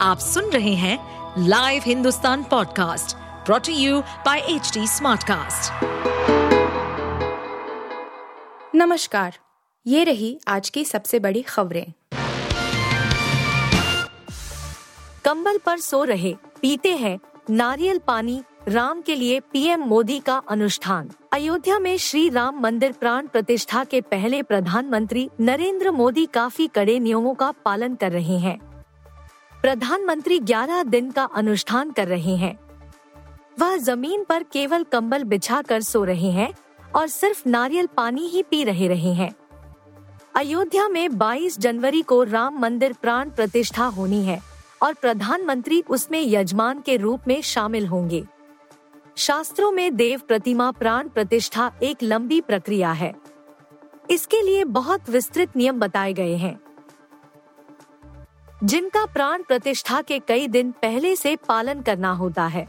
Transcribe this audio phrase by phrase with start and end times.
[0.00, 3.16] आप सुन रहे हैं live Hindustan podcast
[3.46, 5.84] brought to you by H Smartcast.
[8.74, 9.38] नमस्कार,
[9.86, 11.92] ये रही आज की सबसे बड़ी खबरें।
[15.24, 17.18] कंबल पर सो रहे, पीते हैं
[17.50, 23.26] नारियल पानी राम के लिए पीएम मोदी का अनुष्ठान। अयोध्या में श्री राम मंदिर प्राण
[23.26, 28.75] प्रतिष्ठा के पहले प्रधानमंत्री नरेंद्र मोदी काफ़ी कड़े नियमों का पालन कर रहे हैं।
[29.62, 32.58] प्रधानमंत्री 11 दिन का अनुष्ठान कर रहे हैं।
[33.58, 36.54] वह ज़मीन पर केवल कंबल बिछा कर सो रहे हैं
[36.96, 39.36] और सिर्फ़ नारियल पानी ही पी रहे रहे हैं।
[40.34, 44.42] अयोध्या में 22 जनवरी को राम मंदिर प्राण प्रतिष्ठा होनी है
[44.82, 48.24] और प्रधानमंत्री उसमें यजमान के रूप में शामिल होंगे।
[49.16, 53.14] शास्त्रों में देव प्रतिमा प्राण प्रतिष्ठा एक लंबी प्रक्रिया है।
[54.10, 56.65] इसके लिए बहुत विस्तृत नियम बताए गए हैं।
[58.64, 62.68] जिनका प्राण प्रतिष्ठा के कई दिन पहले से पालन करना होता है।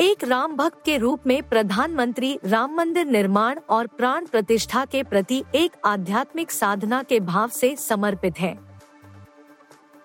[0.00, 5.44] एक राम भक्त के रूप में प्रधानमंत्री राम मंदिर निर्माण और प्राण प्रतिष्ठा के प्रति
[5.54, 8.58] एक आध्यात्मिक साधना के भाव से समर्पित है।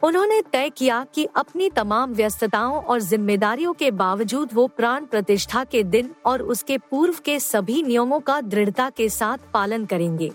[0.03, 5.83] उन्होंने तय किया कि अपनी तमाम व्यस्तताओं और जिम्मेदारियों के बावजूद वो प्राण प्रतिष्ठा के
[5.83, 10.31] दिन और उसके पूर्व के सभी नियमों का दृढ़ता के साथ पालन करेंगे।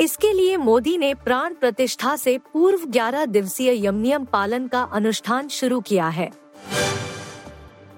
[0.00, 5.48] इसके लिए मोदी ने प्राण प्रतिष्ठा से पूर्व 11 दिवसीय यम नियम पालन का अनुष्ठान
[5.48, 6.30] शुरू किया है।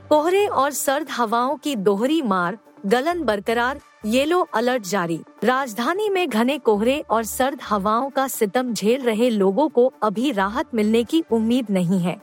[0.09, 6.59] कोहरे और सर्द हवाओं की दोहरी मार, गलन बरकरार, येलो अलर्ट जारी। राजधानी में घने
[6.59, 11.67] कोहरे और सर्द हवाओं का सितम झेल रहे लोगों को अभी राहत मिलने की उम्मीद
[11.70, 12.20] नहीं है।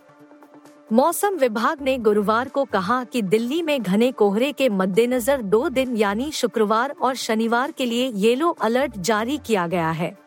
[0.94, 5.96] मौसम विभाग ने गुरुवार को कहा कि दिल्ली में घने कोहरे के मद्देनजर दो दिन
[5.96, 10.18] यानी शुक्रवार और शनिवार के लिए येलो अलर्ट जारी किया गया है।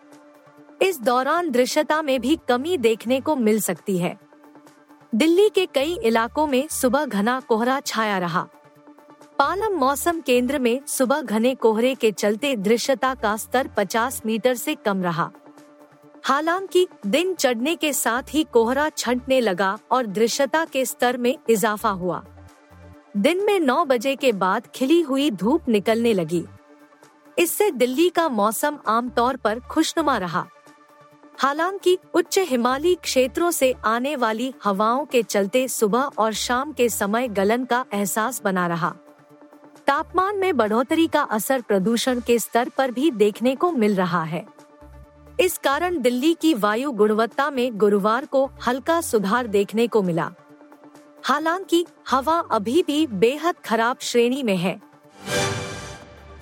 [0.83, 4.17] इस दौरान दृश्यता में भी कमी देखने को मिल सकती है।
[5.15, 8.48] दिल्ली के कई इलाकों में सुबह घना कोहरा छाया रहा।
[9.39, 14.75] पालम मौसम केंद्र में सुबह घने कोहरे के चलते दृश्यता का स्तर 50 मीटर से
[14.75, 15.31] कम रहा।
[16.27, 21.89] हालाँकि, दिन चढ़ने के साथ ही कोहरा छंटने लगा और दृश्यता के स्तर में इजाफा
[21.89, 22.24] हुआ।
[23.17, 26.45] दिन में 9 बजे के बाद खिली हुई धूप निकलने लगी।
[27.39, 30.46] इससे दिल्ली का मौसम आमतौर पर खुशनुमा रहा।
[31.39, 37.29] हालाँकि, उच्च हिमालयी क्षेत्रों से आने वाली हवाओं के चलते सुबह और शाम के समय
[37.29, 38.95] गलन का एहसास बना रहा।
[39.86, 44.64] तापमान में बढ़ोतरी का असर प्रदूषण के स्तर पर भी देखने को मिल रहा है।
[45.40, 50.30] इस कारण दिल्ली की वायु गुणवत्ता में गुरुवार को हल्का सुधार देखने को मिला।
[51.22, 54.80] हालाँकि, हवा अभी भी बेहद खराब श्रेणी में है।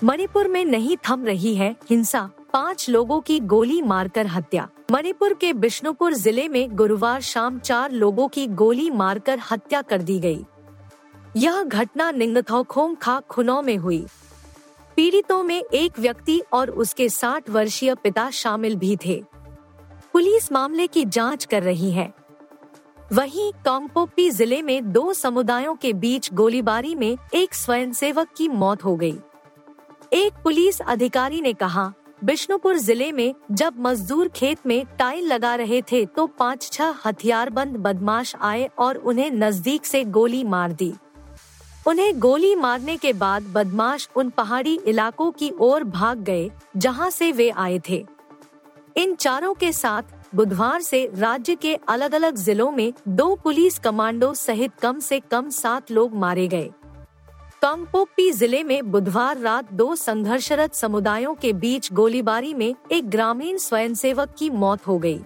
[0.03, 5.53] मणिपुर में नहीं थम रही है हिंसा, पाँच लोगों की गोली मारकर हत्या। मणिपुर के
[5.53, 10.45] बिष्णुपुर ज़िले में गुरुवार शाम चार लोगों की गोली मारकर हत्या कर दी गई।
[11.35, 14.05] यह घटना निंगथौखोंग खा खुनौ में हुई।
[14.97, 19.21] पीड़ितों में एक व्यक्ति और उसके 60 वर्षीय पिता शामिल भी थे।
[20.13, 22.11] पुलिस मामले की जाँच कर रही है।
[23.11, 28.95] वहीं कांगपोपी ज़िले में दो समुदायों के बीच गोलीबारी में एक स्वयंसेवक की मौत हो
[28.95, 29.17] गई।
[30.13, 31.91] एक पुलिस अधिकारी ने कहा,
[32.23, 37.77] बिष्णुपुर ज़िले में जब मजदूर खेत में टाइल लगा रहे थे तो पाँच छह हथियारबंद
[37.77, 40.93] बदमाश आए और उन्हें नज़दीक से गोली मार दी।
[41.87, 47.31] उन्हें गोली मारने के बाद बदमाश उन पहाड़ी इलाकों की ओर भाग गए, जहाँ से
[47.31, 48.05] वे आए थे।
[48.95, 50.03] इन चारों के साथ,
[50.35, 55.49] बुधवार से राज्य के अलग अलग जिलों में दो पुलिस कमांडो सहित कम से कम
[55.49, 56.71] सात लोग मारे गए।
[57.61, 64.35] कांगपोपी ज़िले में बुधवार रात दो संघर्षरत समुदायों के बीच गोलीबारी में एक ग्रामीण स्वयंसेवक
[64.37, 65.19] की मौत हो गई।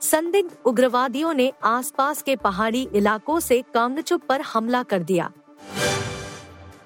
[0.00, 5.30] संदिग्ध उग्रवादियों ने आसपास के पहाड़ी इलाकों से कांगचुप पर हमला कर दिया।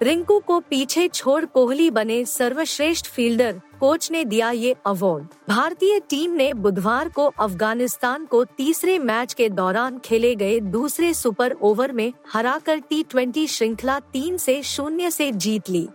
[0.02, 6.32] रिंकू को पीछे छोड़ कोहली बने सर्वश्रेष्ठ फील्डर कोच ने दिया ये अवार्ड भारतीय टीम
[6.32, 12.12] ने बुधवार को अफ़गानिस्तान को तीसरे मैच के दौरान खेले गए दूसरे सुपर ओवर में
[12.32, 15.88] हराकर टी ट्वेंटी श्रृंखला तीन से शून्य से जीत ली।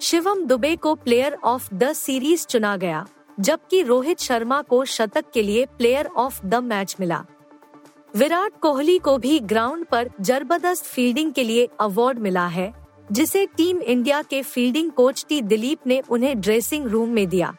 [0.00, 3.06] शिवम दुबे को प्लेयर ऑफ़ द सीरीज़ चुना गया,
[3.40, 7.24] जबकि रोहित शर्मा को शतक के लिए प्लेयर ऑफ़ द मैच मिला।
[8.16, 12.72] विराट कोहली को भी ग्राउंड पर ज़बरदस्त फील्डिंग के लिए अवार्ड मिला है,
[13.12, 17.52] जिसे टीम इंडिया के फील्डिंग कोच टी दिलीप ने उन्हें ड्रेसिंग रूम में दिया।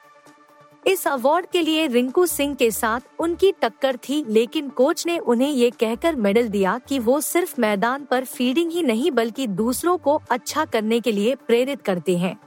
[0.87, 5.49] इस अवार्ड के लिए रिंकू सिंह के साथ उनकी टक्कर थी, लेकिन कोच ने उन्हें
[5.49, 10.19] ये कहकर मेडल दिया कि वो सिर्फ़ मैदान पर फील्डिंग ही नहीं, बल्कि दूसरों को
[10.31, 12.37] अच्छा करने के लिए प्रेरित करते हैं।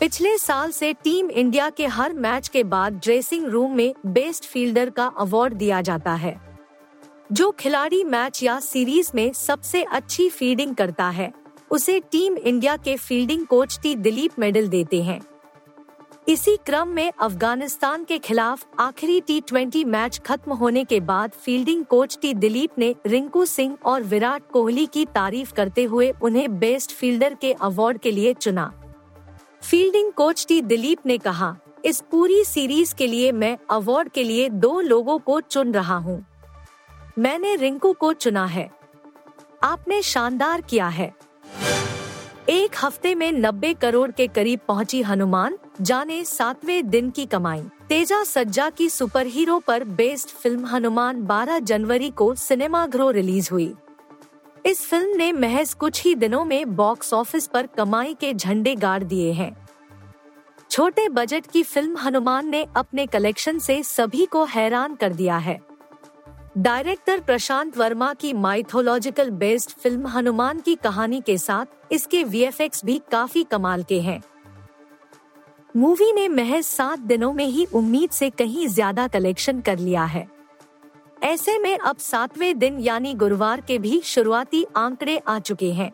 [0.00, 4.90] पिछले साल से टीम इंडिया के हर मैच के बाद ड्रेसिंग रूम में बेस्ट फील्डर
[4.90, 6.38] का अवार्ड दिया जाता है।
[7.32, 11.30] जो खिलाड़ी मैच या सीरीज़ में सबसे अच्छी फील्डिंग करता है,
[11.70, 15.20] उसे टीम इंडिया के fielding coach T Dilip medal देते हैं।
[16.28, 21.84] इसी क्रम में अफ़गानिस्तान के खिलाफ आखिरी टी ट्वेंटी मैच खत्म होने के बाद फील्डिंग
[21.84, 26.92] कोच टी दिलीप ने रिंकू सिंह और विराट कोहली की तारीफ़ करते हुए उन्हें बेस्ट
[26.92, 28.70] फील्डर के अवार्ड के लिए चुना।
[29.62, 34.48] फील्डिंग कोच टी दिलीप ने कहा, इस पूरी सीरीज़ के लिए मैं अवार्ड के लिए
[34.48, 36.24] दो लोगों को चुन रहा हूँ।
[37.20, 38.70] मैंने रिंकू को चुना है।
[39.62, 41.14] आपने शानदार किया है।
[42.48, 48.24] एक हफ़्ते में 90 करोड़ के करीब पहुँची हनुमान, जाने सातवें दिन की कमाई। तेजा
[48.24, 53.74] सज्जा की सुपर हीरो पर बेस्ड फ़िल्म हनुमान 12 जनवरी को सिनेमाघरों रिलीज़ हुई।
[54.66, 59.02] इस फ़िल्म ने महज कुछ ही दिनों में बॉक्स ऑफ़िस पर कमाई के झंडे गाड़
[59.02, 59.66] दिए हैं।
[60.70, 65.69] छोटे बजट की फ़िल्म हनुमान ने अपने कलेक्शन से सभी को हैरान कर दिया है।
[66.58, 73.00] डायरेक्टर प्रशांत वर्मा की माइथोलॉजिकल बेस्ड फ़िल्म हनुमान की कहानी के साथ इसके वीएफएक्स भी
[73.10, 74.20] काफ़ी कमाल के हैं।
[75.76, 80.26] मूवी ने महज सात दिनों में ही उम्मीद से कहीं ज़्यादा कलेक्शन कर लिया है।
[81.22, 85.90] ऐसे में अब सातवें दिन यानी गुरुवार के भी शुरुआती आंकड़े आ चुके हैं।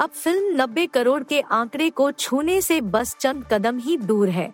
[0.00, 4.52] अब फ़िल्म 90 करोड़ के आंकड़े को छूने से बस चंद कदम ही दूर है।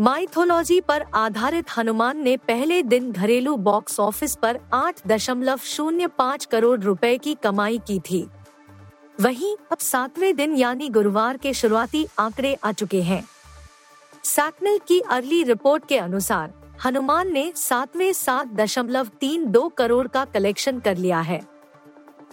[0.00, 6.44] माइथोलॉजी पर आधारित हनुमान ने पहले दिन घरेलू बॉक्स ऑफ़िस पर आठ दशमलव शून्य पाँच
[6.44, 8.26] करोड़ रुपए की कमाई की थी।
[9.20, 13.22] वहीं अब सातवें दिन यानी गुरुवार के शुरुआती आंकड़े आ चुके हैं।
[14.22, 16.52] सैकमिल की अर्ली रिपोर्ट के अनुसार
[16.84, 21.40] हनुमान ने सातवें सात दशमलव तीन दो करोड़ का कलेक्शन कर लिया है।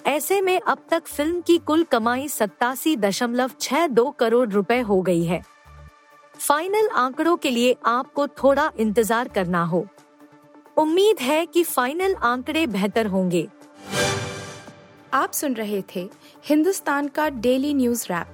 [0.05, 5.01] ऐसे में अब तक फ़िल्म की कुल कमाई सत्तासी दशमलव छह दो करोड़ रुपए हो
[5.01, 5.50] गई है।
[6.41, 9.87] फाइनल आंकड़ों के लिए आपको थोड़ा इंतज़ार करना हो।
[10.77, 13.47] उम्मीद है कि फाइनल आंकड़े बेहतर होंगे।
[15.13, 16.09] आप सुन रहे थे
[16.45, 18.27] हिंदुस्तान का डेली न्यूज़ रैप,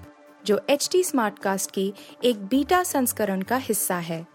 [0.46, 1.94] जो एच टी स्मार्टकास्ट की
[2.24, 4.28] एक बीटा संस्करण का हिस्सा है।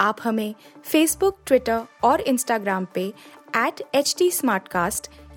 [0.00, 0.54] आप हमें
[0.84, 3.14] फेसबुक ट्विटर और इंस्टाग्राम पे
[3.56, 4.30] एट एच टी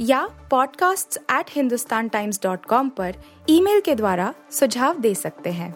[0.02, 3.16] या podcasts@hindustantimes.com पर
[3.50, 5.76] ईमेल के द्वारा सुझाव दे सकते हैं।